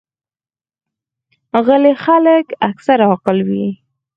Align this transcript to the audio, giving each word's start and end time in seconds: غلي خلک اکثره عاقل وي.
غلي 1.65 1.93
خلک 2.05 2.45
اکثره 2.69 3.03
عاقل 3.09 3.37
وي. 3.49 3.67